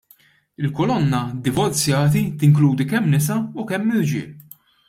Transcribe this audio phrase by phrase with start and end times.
[0.61, 4.31] Il-kolonna" Divorzjati" tinkludi kemm nisa u kemm irġiel.